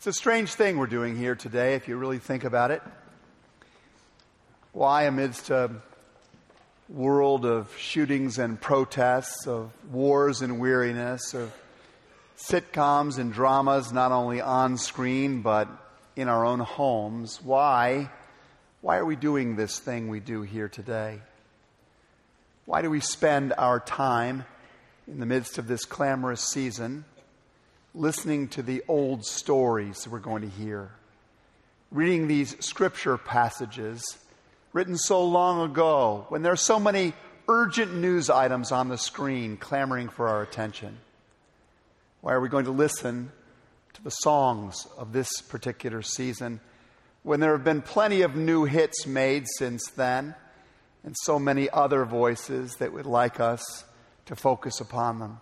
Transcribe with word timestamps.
It's 0.00 0.06
a 0.06 0.12
strange 0.14 0.54
thing 0.54 0.78
we're 0.78 0.86
doing 0.86 1.14
here 1.14 1.34
today 1.34 1.74
if 1.74 1.86
you 1.86 1.94
really 1.98 2.20
think 2.20 2.44
about 2.44 2.70
it. 2.70 2.80
Why, 4.72 5.02
amidst 5.02 5.50
a 5.50 5.72
world 6.88 7.44
of 7.44 7.70
shootings 7.76 8.38
and 8.38 8.58
protests, 8.58 9.46
of 9.46 9.72
wars 9.92 10.40
and 10.40 10.58
weariness, 10.58 11.34
of 11.34 11.52
sitcoms 12.38 13.18
and 13.18 13.30
dramas 13.30 13.92
not 13.92 14.10
only 14.10 14.40
on 14.40 14.78
screen 14.78 15.42
but 15.42 15.68
in 16.16 16.28
our 16.28 16.46
own 16.46 16.60
homes, 16.60 17.38
why, 17.42 18.08
why 18.80 18.96
are 18.96 19.04
we 19.04 19.16
doing 19.16 19.56
this 19.56 19.78
thing 19.80 20.08
we 20.08 20.18
do 20.18 20.40
here 20.40 20.70
today? 20.70 21.20
Why 22.64 22.80
do 22.80 22.88
we 22.88 23.00
spend 23.00 23.52
our 23.58 23.78
time 23.78 24.46
in 25.06 25.20
the 25.20 25.26
midst 25.26 25.58
of 25.58 25.68
this 25.68 25.84
clamorous 25.84 26.40
season 26.40 27.04
listening 27.94 28.48
to 28.48 28.62
the 28.62 28.82
old 28.86 29.24
stories 29.24 30.06
we're 30.06 30.18
going 30.18 30.42
to 30.42 30.48
hear, 30.48 30.90
reading 31.90 32.28
these 32.28 32.56
scripture 32.64 33.18
passages 33.18 34.18
written 34.72 34.96
so 34.96 35.24
long 35.24 35.68
ago 35.68 36.24
when 36.28 36.42
there 36.42 36.52
are 36.52 36.56
so 36.56 36.78
many 36.78 37.12
urgent 37.48 37.92
news 37.94 38.30
items 38.30 38.70
on 38.70 38.88
the 38.88 38.98
screen 38.98 39.56
clamoring 39.56 40.08
for 40.08 40.28
our 40.28 40.42
attention? 40.42 40.98
Why 42.20 42.32
are 42.32 42.40
we 42.40 42.48
going 42.48 42.66
to 42.66 42.70
listen 42.70 43.32
to 43.94 44.02
the 44.02 44.10
songs 44.10 44.86
of 44.96 45.12
this 45.12 45.40
particular 45.40 46.02
season 46.02 46.60
when 47.24 47.40
there 47.40 47.52
have 47.52 47.64
been 47.64 47.82
plenty 47.82 48.22
of 48.22 48.36
new 48.36 48.64
hits 48.64 49.06
made 49.06 49.46
since 49.58 49.90
then 49.90 50.34
and 51.02 51.16
so 51.22 51.38
many 51.38 51.68
other 51.70 52.04
voices 52.04 52.76
that 52.76 52.92
would 52.92 53.06
like 53.06 53.40
us 53.40 53.84
to 54.26 54.36
focus 54.36 54.80
upon 54.80 55.18
them? 55.18 55.40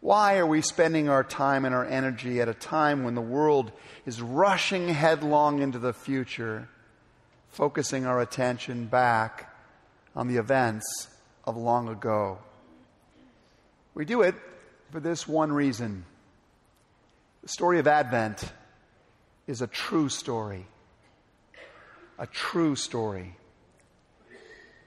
Why 0.00 0.38
are 0.38 0.46
we 0.46 0.62
spending 0.62 1.08
our 1.10 1.22
time 1.22 1.64
and 1.64 1.74
our 1.74 1.84
energy 1.84 2.40
at 2.40 2.48
a 2.48 2.54
time 2.54 3.04
when 3.04 3.14
the 3.14 3.20
world 3.20 3.70
is 4.06 4.22
rushing 4.22 4.88
headlong 4.88 5.60
into 5.60 5.78
the 5.78 5.92
future, 5.92 6.68
focusing 7.50 8.06
our 8.06 8.20
attention 8.20 8.86
back 8.86 9.54
on 10.16 10.26
the 10.26 10.38
events 10.38 11.08
of 11.44 11.56
long 11.56 11.88
ago? 11.88 12.38
We 13.92 14.06
do 14.06 14.22
it 14.22 14.34
for 14.90 15.00
this 15.00 15.28
one 15.28 15.52
reason. 15.52 16.06
The 17.42 17.48
story 17.48 17.78
of 17.78 17.86
Advent 17.86 18.42
is 19.46 19.60
a 19.60 19.66
true 19.66 20.08
story. 20.08 20.66
A 22.18 22.26
true 22.26 22.74
story. 22.74 23.34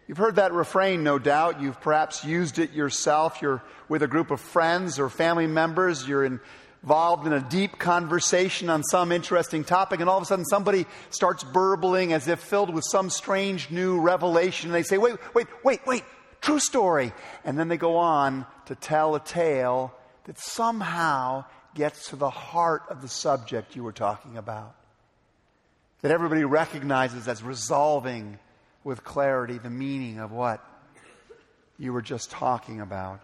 You've 0.08 0.18
heard 0.18 0.36
that 0.36 0.52
refrain, 0.52 1.04
no 1.04 1.18
doubt. 1.18 1.62
You've 1.62 1.80
perhaps 1.80 2.26
used 2.26 2.59
it 2.59 2.73
yourself. 2.73 3.42
You're 3.42 3.64
with 3.88 4.04
a 4.04 4.08
group 4.08 4.32
of 4.32 4.42
friends 4.42 5.00
or 5.00 5.10
family 5.10 5.48
members. 5.48 6.08
You're 6.08 6.26
involved 6.26 7.26
in 7.26 7.32
a 7.32 7.40
deep 7.40 7.80
conversation 7.80 8.70
on 8.70 8.84
some 8.84 9.14
interesting 9.14 9.64
topic, 9.64 10.02
and 10.02 10.10
all 10.10 10.18
of 10.18 10.23
a 10.23 10.26
sudden 10.26 10.44
somebody 10.45 10.86
starts 11.10 11.45
burbling 11.45 12.12
as 12.12 12.28
if 12.28 12.40
filled 12.40 12.73
with 12.73 12.84
some 12.84 13.10
strange 13.10 13.72
new 13.72 14.02
revelation. 14.02 14.70
And 14.70 14.76
they 14.76 14.84
say, 14.84 14.98
Wait, 14.98 15.16
wait, 15.34 15.48
wait, 15.64 15.86
wait, 15.88 16.04
true 16.42 16.60
story. 16.60 17.14
And 17.45 17.58
then 17.58 17.70
they 17.70 17.78
go 17.78 17.95
on 17.98 18.45
to 18.66 18.76
tell 18.76 19.16
a 19.16 19.22
tale 19.22 19.94
that 20.26 20.38
somehow 20.38 21.45
gets 21.76 22.10
to 22.10 22.17
the 22.17 22.30
heart 22.30 22.84
of 22.90 23.02
the 23.02 23.08
subject 23.08 23.76
you 23.76 23.84
were 23.84 23.94
talking 23.94 24.38
about. 24.38 24.76
That 26.02 26.12
everybody 26.12 26.44
recognizes 26.44 27.30
as 27.30 27.42
resolving 27.42 28.38
with 28.84 29.03
clarity 29.03 29.58
the 29.58 29.70
meaning 29.70 30.20
of 30.20 30.31
what 30.31 30.64
you 31.78 31.94
were 31.94 32.02
just 32.02 32.31
talking 32.31 32.81
about. 32.81 33.20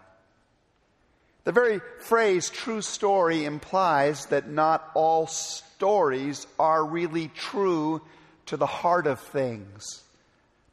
The 1.44 1.52
very 1.52 1.80
phrase 2.00 2.50
true 2.50 2.82
story 2.82 3.44
implies 3.44 4.26
that 4.26 4.48
not 4.48 4.90
all 4.94 5.26
stories 5.26 6.46
are 6.58 6.84
really 6.84 7.28
true 7.28 8.02
to 8.46 8.56
the 8.56 8.66
heart 8.66 9.06
of 9.06 9.20
things, 9.20 10.02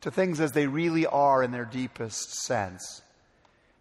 to 0.02 0.12
things 0.12 0.40
as 0.40 0.52
they 0.52 0.68
really 0.68 1.06
are 1.06 1.42
in 1.42 1.52
their 1.52 1.66
deepest 1.66 2.34
sense. 2.44 3.02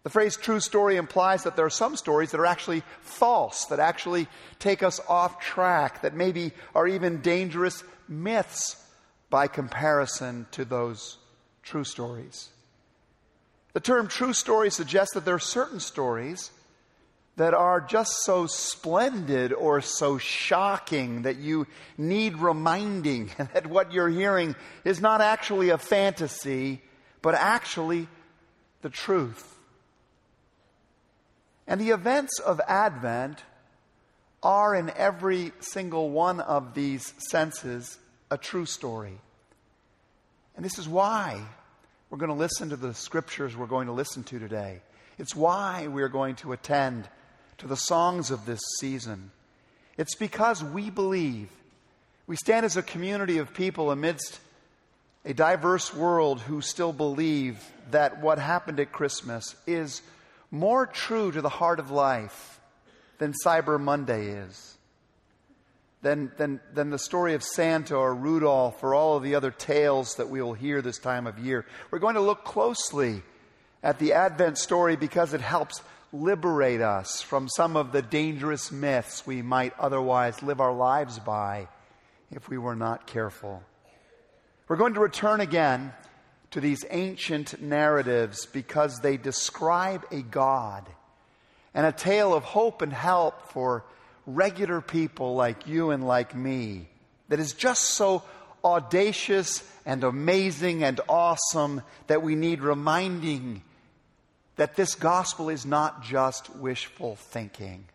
The 0.03 0.09
phrase 0.09 0.37
true 0.37 0.61
story 0.61 0.95
implies 0.95 1.43
that 1.43 1.57
there 1.57 1.65
are 1.65 1.69
some 1.69 1.97
stories 1.97 2.31
that 2.31 2.39
are 2.39 2.45
actually 2.45 2.83
false, 3.01 3.65
that 3.65 3.79
actually 3.79 4.27
take 4.57 4.81
us 4.81 5.01
off 5.09 5.41
track, 5.41 6.01
that 6.03 6.15
maybe 6.15 6.53
are 6.73 6.87
even 6.87 7.19
dangerous 7.19 7.83
myths 8.07 8.81
by 9.29 9.47
comparison 9.47 10.47
to 10.51 10.65
those 10.65 11.17
true 11.63 11.83
stories. 11.83 12.49
The 13.73 13.79
term 13.79 14.07
true 14.07 14.33
story 14.33 14.71
suggests 14.71 15.13
that 15.13 15.25
there 15.25 15.35
are 15.35 15.39
certain 15.39 15.79
stories 15.79 16.51
that 17.35 17.53
are 17.53 17.79
just 17.79 18.11
so 18.23 18.47
splendid 18.47 19.53
or 19.53 19.79
so 19.79 20.17
shocking 20.17 21.21
that 21.21 21.37
you 21.37 21.67
need 21.97 22.37
reminding 22.37 23.29
that 23.53 23.67
what 23.67 23.93
you're 23.93 24.09
hearing 24.09 24.55
is 24.83 24.99
not 24.99 25.21
actually 25.21 25.69
a 25.69 25.77
fantasy, 25.77 26.81
but 27.21 27.35
actually 27.35 28.07
the 28.81 28.89
truth. 28.89 29.55
And 31.67 31.79
the 31.79 31.91
events 31.91 32.39
of 32.39 32.59
Advent 32.67 33.43
are, 34.41 34.73
in 34.73 34.89
every 34.91 35.51
single 35.59 36.09
one 36.09 36.39
of 36.39 36.73
these 36.73 37.13
senses, 37.29 37.97
a 38.29 38.37
true 38.37 38.65
story. 38.65 39.19
And 40.55 40.65
this 40.65 40.79
is 40.79 40.87
why 40.87 41.41
we're 42.09 42.17
going 42.17 42.31
to 42.31 42.35
listen 42.35 42.69
to 42.69 42.75
the 42.75 42.93
scriptures 42.93 43.55
we're 43.55 43.67
going 43.67 43.87
to 43.87 43.93
listen 43.93 44.23
to 44.25 44.39
today. 44.39 44.81
It's 45.17 45.35
why 45.35 45.87
we're 45.87 46.09
going 46.09 46.35
to 46.37 46.53
attend 46.53 47.07
to 47.59 47.67
the 47.67 47.75
songs 47.75 48.31
of 48.31 48.45
this 48.45 48.61
season. 48.79 49.31
It's 49.97 50.15
because 50.15 50.63
we 50.63 50.89
believe. 50.89 51.49
We 52.27 52.35
stand 52.35 52.65
as 52.65 52.77
a 52.77 52.83
community 52.83 53.39
of 53.39 53.53
people 53.53 53.91
amidst 53.91 54.39
a 55.25 55.33
diverse 55.33 55.93
world 55.93 56.39
who 56.41 56.61
still 56.61 56.93
believe 56.93 57.63
that 57.91 58.21
what 58.21 58.39
happened 58.39 58.79
at 58.79 58.91
Christmas 58.91 59.55
is 59.65 60.01
more 60.51 60.85
true 60.85 61.31
to 61.31 61.41
the 61.41 61.49
heart 61.49 61.79
of 61.79 61.91
life 61.91 62.59
than 63.17 63.33
Cyber 63.43 63.79
Monday 63.79 64.27
is 64.27 64.76
than, 66.01 66.31
than, 66.37 66.59
than 66.73 66.89
the 66.89 66.99
story 66.99 67.33
of 67.33 67.43
Santa 67.43 67.95
or 67.95 68.13
Rudolph 68.13 68.83
or 68.83 68.93
all 68.93 69.17
of 69.17 69.23
the 69.23 69.35
other 69.35 69.51
tales 69.51 70.15
that 70.15 70.29
we 70.29 70.41
will 70.41 70.53
hear 70.53 70.81
this 70.81 70.99
time 70.99 71.27
of 71.27 71.39
year. 71.39 71.65
We're 71.91 71.99
going 71.99 72.15
to 72.15 72.21
look 72.21 72.43
closely 72.43 73.23
at 73.83 73.99
the 73.99 74.13
Advent 74.13 74.57
story 74.57 74.95
because 74.95 75.33
it 75.33 75.41
helps 75.41 75.81
liberate 76.13 76.81
us 76.81 77.21
from 77.21 77.49
some 77.49 77.75
of 77.75 77.91
the 77.91 78.01
dangerous 78.01 78.71
myths 78.71 79.25
we 79.27 79.41
might 79.41 79.73
otherwise 79.79 80.41
live 80.41 80.61
our 80.61 80.73
lives 80.73 81.19
by 81.19 81.67
if 82.31 82.49
we 82.49 82.57
were 82.57 82.75
not 82.75 83.07
careful. 83.07 83.63
We're 84.67 84.77
going 84.77 84.93
to 84.95 84.99
return 84.99 85.41
again 85.41 85.93
to 86.51 86.61
these 86.61 86.85
ancient 86.89 87.61
narratives 87.61 88.45
because 88.45 88.99
they 88.99 89.17
describe 89.17 90.05
a 90.11 90.21
God 90.21 90.87
and 91.73 91.85
a 91.85 91.91
tale 91.91 92.33
of 92.33 92.43
hope 92.43 92.81
and 92.81 92.93
help 92.93 93.49
for 93.51 93.83
regular 94.27 94.81
people 94.81 95.35
like 95.35 95.65
you 95.65 95.89
and 95.89 96.05
like 96.05 96.35
me 96.35 96.87
that 97.29 97.39
is 97.39 97.53
just 97.53 97.83
so 97.83 98.21
audacious 98.63 99.63
and 99.85 100.03
amazing 100.03 100.83
and 100.83 100.99
awesome 101.07 101.81
that 102.07 102.21
we 102.21 102.35
need 102.35 102.61
reminding 102.61 103.63
that 104.57 104.75
this 104.75 104.95
gospel 104.95 105.49
is 105.49 105.65
not 105.65 106.03
just 106.03 106.53
wishful 106.57 107.15
thinking. 107.15 107.85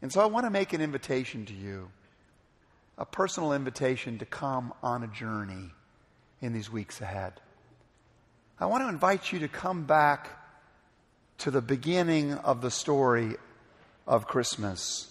And 0.00 0.12
so 0.12 0.20
I 0.20 0.26
want 0.26 0.46
to 0.46 0.50
make 0.50 0.72
an 0.72 0.80
invitation 0.80 1.44
to 1.46 1.52
you, 1.52 1.90
a 2.96 3.04
personal 3.04 3.52
invitation 3.52 4.18
to 4.18 4.24
come 4.24 4.72
on 4.82 5.02
a 5.02 5.08
journey 5.08 5.72
in 6.40 6.52
these 6.52 6.70
weeks 6.70 7.00
ahead. 7.00 7.34
I 8.60 8.66
want 8.66 8.84
to 8.84 8.88
invite 8.88 9.32
you 9.32 9.40
to 9.40 9.48
come 9.48 9.84
back 9.84 10.30
to 11.38 11.50
the 11.50 11.62
beginning 11.62 12.34
of 12.34 12.60
the 12.60 12.70
story 12.70 13.36
of 14.08 14.26
Christmas 14.26 15.08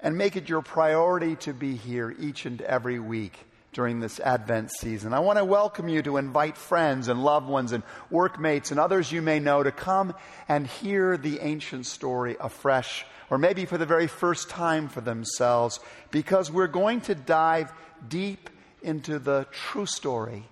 and 0.00 0.18
make 0.18 0.34
it 0.34 0.48
your 0.48 0.62
priority 0.62 1.36
to 1.36 1.52
be 1.52 1.76
here 1.76 2.14
each 2.18 2.46
and 2.46 2.60
every 2.62 2.98
week 2.98 3.38
during 3.72 4.00
this 4.00 4.18
Advent 4.20 4.70
season. 4.70 5.12
I 5.12 5.20
want 5.20 5.38
to 5.38 5.44
welcome 5.44 5.88
you 5.88 6.02
to 6.02 6.16
invite 6.16 6.56
friends 6.56 7.08
and 7.08 7.22
loved 7.22 7.48
ones 7.48 7.72
and 7.72 7.82
workmates 8.10 8.70
and 8.70 8.80
others 8.80 9.12
you 9.12 9.20
may 9.20 9.40
know 9.40 9.62
to 9.62 9.72
come 9.72 10.14
and 10.48 10.66
hear 10.66 11.16
the 11.16 11.40
ancient 11.40 11.86
story 11.86 12.36
afresh, 12.40 13.04
or 13.30 13.38
maybe 13.38 13.66
for 13.66 13.76
the 13.76 13.86
very 13.86 14.06
first 14.06 14.48
time 14.48 14.88
for 14.88 15.00
themselves, 15.00 15.80
because 16.10 16.50
we're 16.50 16.66
going 16.66 17.00
to 17.02 17.14
dive 17.14 17.72
deep 18.08 18.48
into 18.82 19.18
the 19.18 19.46
true 19.50 19.86
story 19.86 20.44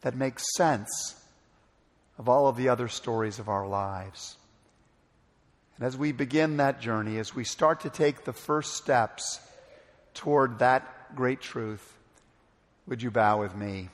that 0.00 0.16
makes 0.16 0.44
sense 0.56 1.14
of 2.18 2.28
all 2.28 2.48
of 2.48 2.56
the 2.56 2.68
other 2.68 2.88
stories 2.88 3.38
of 3.38 3.48
our 3.48 3.66
lives. 3.66 4.36
And 5.78 5.86
as 5.86 5.96
we 5.96 6.12
begin 6.12 6.56
that 6.56 6.80
journey, 6.80 7.18
as 7.18 7.34
we 7.34 7.44
start 7.44 7.80
to 7.80 7.90
take 7.90 8.24
the 8.24 8.32
first 8.32 8.74
steps 8.74 9.40
toward 10.12 10.58
that 10.58 11.14
great 11.14 11.40
truth, 11.40 11.96
would 12.88 13.00
you 13.00 13.10
bow 13.10 13.40
with 13.40 13.54
me 13.54 13.88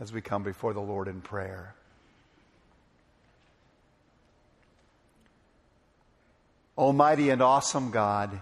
as 0.00 0.12
we 0.12 0.22
come 0.22 0.42
before 0.42 0.72
the 0.72 0.80
Lord 0.80 1.06
in 1.06 1.20
prayer? 1.20 1.74
Almighty 6.78 7.30
and 7.30 7.42
awesome 7.42 7.90
God, 7.90 8.40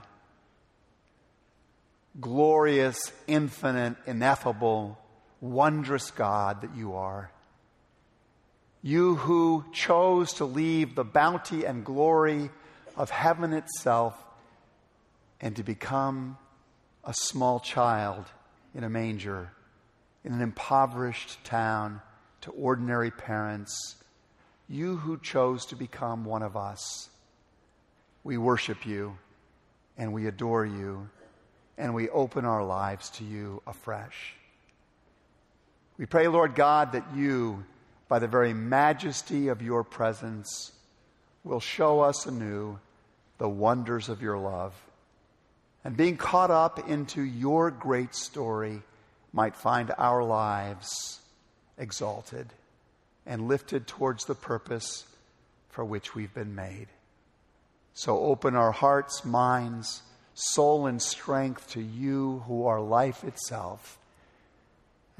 glorious, 2.20 3.10
infinite, 3.26 3.96
ineffable, 4.06 4.98
wondrous 5.40 6.10
God 6.10 6.60
that 6.60 6.76
you 6.76 6.94
are. 6.94 7.30
You 8.82 9.16
who 9.16 9.64
chose 9.72 10.34
to 10.34 10.44
leave 10.44 10.94
the 10.94 11.02
bounty 11.02 11.64
and 11.64 11.84
glory 11.84 12.50
of 12.96 13.10
heaven 13.10 13.52
itself 13.52 14.14
and 15.40 15.54
to 15.56 15.62
become 15.62 16.38
a 17.04 17.14
small 17.14 17.60
child 17.60 18.24
in 18.74 18.84
a 18.84 18.88
manger 18.88 19.50
in 20.26 20.32
an 20.32 20.42
impoverished 20.42 21.42
town 21.44 22.02
to 22.40 22.50
ordinary 22.50 23.12
parents. 23.12 23.94
You 24.68 24.96
who 24.96 25.18
chose 25.18 25.66
to 25.66 25.76
become 25.76 26.24
one 26.24 26.42
of 26.42 26.56
us. 26.56 27.08
We 28.24 28.36
worship 28.36 28.84
you 28.84 29.16
and 29.96 30.12
we 30.12 30.26
adore 30.26 30.66
you 30.66 31.08
and 31.78 31.94
we 31.94 32.08
open 32.08 32.44
our 32.44 32.64
lives 32.64 33.08
to 33.10 33.24
you 33.24 33.62
afresh. 33.68 34.34
We 35.96 36.06
pray, 36.06 36.26
Lord 36.26 36.56
God, 36.56 36.92
that 36.92 37.06
you, 37.14 37.64
by 38.08 38.18
the 38.18 38.26
very 38.26 38.52
majesty 38.52 39.46
of 39.48 39.62
your 39.62 39.84
presence, 39.84 40.72
will 41.44 41.60
show 41.60 42.00
us 42.00 42.26
anew 42.26 42.80
the 43.38 43.48
wonders 43.48 44.08
of 44.08 44.22
your 44.22 44.38
love. 44.38 44.74
And 45.84 45.96
being 45.96 46.16
caught 46.16 46.50
up 46.50 46.88
into 46.88 47.22
your 47.22 47.70
great 47.70 48.14
story, 48.14 48.82
might 49.36 49.54
find 49.54 49.92
our 49.98 50.24
lives 50.24 51.20
exalted 51.76 52.46
and 53.26 53.48
lifted 53.48 53.86
towards 53.86 54.24
the 54.24 54.34
purpose 54.34 55.04
for 55.68 55.84
which 55.84 56.14
we've 56.14 56.32
been 56.32 56.54
made. 56.54 56.86
So 57.92 58.18
open 58.18 58.56
our 58.56 58.72
hearts, 58.72 59.26
minds, 59.26 60.02
soul, 60.32 60.86
and 60.86 61.02
strength 61.02 61.70
to 61.72 61.82
you 61.82 62.42
who 62.46 62.66
are 62.66 62.80
life 62.80 63.24
itself 63.24 63.98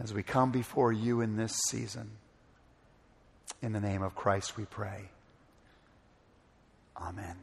as 0.03 0.15
we 0.15 0.23
come 0.23 0.51
before 0.51 0.93
you 0.93 1.21
in 1.21 1.37
this 1.37 1.59
season. 1.69 2.11
In 3.61 3.73
the 3.73 3.81
name 3.81 4.03
of 4.03 4.15
Christ 4.15 4.57
we 4.57 4.65
pray. 4.65 5.11
Amen. 6.97 7.37